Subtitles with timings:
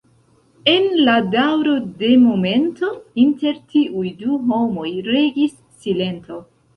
[0.71, 2.89] En la daŭro de momento
[3.23, 5.53] inter tiuj du homoj regis
[5.85, 6.39] silento.